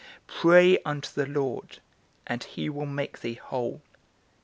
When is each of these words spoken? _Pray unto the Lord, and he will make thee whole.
_Pray 0.27 0.79
unto 0.83 1.11
the 1.13 1.27
Lord, 1.27 1.79
and 2.25 2.43
he 2.43 2.69
will 2.69 2.87
make 2.87 3.19
thee 3.21 3.35
whole. 3.35 3.83